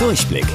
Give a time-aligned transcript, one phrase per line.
[0.00, 0.46] Durchblick.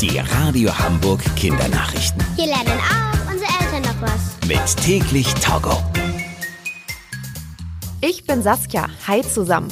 [0.00, 2.24] Die Radio Hamburg Kindernachrichten.
[2.34, 4.48] Hier lernen auch unsere Eltern noch was.
[4.48, 5.82] Mit täglich Togo.
[8.00, 8.86] Ich bin Saskia.
[9.06, 9.68] Hi zusammen.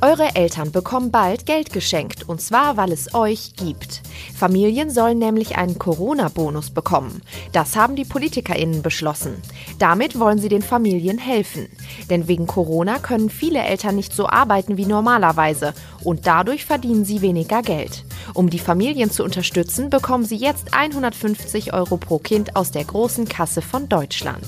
[0.00, 4.02] Eure Eltern bekommen bald Geld geschenkt, und zwar, weil es euch gibt.
[4.34, 7.22] Familien sollen nämlich einen Corona-Bonus bekommen.
[7.52, 9.42] Das haben die PolitikerInnen beschlossen.
[9.78, 11.68] Damit wollen sie den Familien helfen.
[12.10, 15.74] Denn wegen Corona können viele Eltern nicht so arbeiten wie normalerweise
[16.04, 18.04] und dadurch verdienen sie weniger Geld.
[18.34, 23.28] Um die Familien zu unterstützen, bekommen sie jetzt 150 Euro pro Kind aus der großen
[23.28, 24.44] Kasse von Deutschland.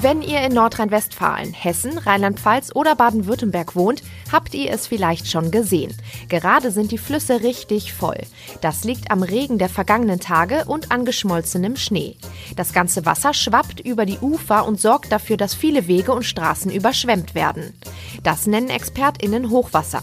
[0.00, 5.94] Wenn ihr in Nordrhein-Westfalen, Hessen, Rheinland-Pfalz oder Baden-Württemberg wohnt, habt ihr es vielleicht schon gesehen.
[6.28, 8.18] Gerade sind die Flüsse richtig voll.
[8.62, 12.16] Das liegt am Regen der vergangenen Tage und an geschmolzenem Schnee.
[12.56, 16.70] Das ganze Wasser schwappt über die Ufer und sorgt dafür, dass viele Wege und Straßen
[16.70, 17.74] überschwemmt werden.
[18.22, 20.02] Das nennen ExpertInnen Hochwasser.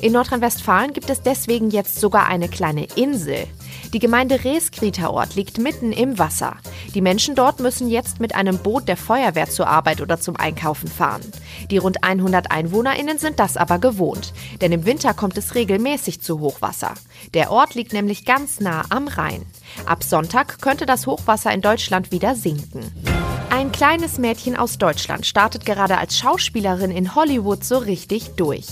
[0.00, 3.46] In Nordrhein-Westfalen gibt es deswegen jetzt sogar eine kleine Insel.
[3.92, 6.56] Die Gemeinde Reeskrieterort liegt mitten im Wasser.
[6.94, 10.88] Die Menschen dort müssen jetzt mit einem Boot der Feuerwehr zur Arbeit oder zum Einkaufen
[10.88, 11.22] fahren.
[11.70, 16.40] Die rund 100 EinwohnerInnen sind das aber gewohnt, denn im Winter kommt es regelmäßig zu
[16.40, 16.94] Hochwasser.
[17.34, 19.46] Der Ort liegt nämlich ganz nah am Rhein.
[19.86, 23.23] Ab Sonntag könnte das Hochwasser in Deutschland wieder sinken.
[23.64, 28.66] Ein kleines Mädchen aus Deutschland startet gerade als Schauspielerin in Hollywood so richtig durch.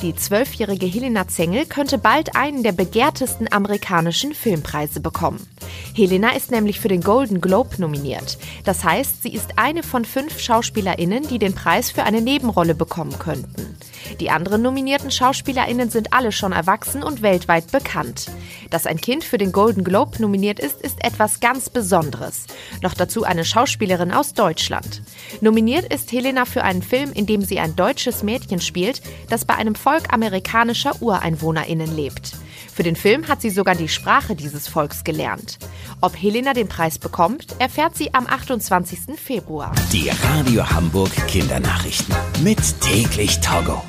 [0.00, 5.46] Die zwölfjährige Helena Zengel könnte bald einen der begehrtesten amerikanischen Filmpreise bekommen.
[5.94, 8.38] Helena ist nämlich für den Golden Globe nominiert.
[8.64, 13.18] Das heißt, sie ist eine von fünf SchauspielerInnen, die den Preis für eine Nebenrolle bekommen
[13.18, 13.67] könnten.
[14.20, 18.26] Die anderen nominierten SchauspielerInnen sind alle schon erwachsen und weltweit bekannt.
[18.70, 22.46] Dass ein Kind für den Golden Globe nominiert ist, ist etwas ganz Besonderes.
[22.82, 25.02] Noch dazu eine Schauspielerin aus Deutschland.
[25.40, 29.54] Nominiert ist Helena für einen Film, in dem sie ein deutsches Mädchen spielt, das bei
[29.54, 32.32] einem Volk amerikanischer UreinwohnerInnen lebt.
[32.74, 35.58] Für den Film hat sie sogar die Sprache dieses Volks gelernt.
[36.00, 39.18] Ob Helena den Preis bekommt, erfährt sie am 28.
[39.20, 39.72] Februar.
[39.92, 42.14] Die Radio Hamburg Kindernachrichten.
[42.42, 43.82] Mit täglich Togo.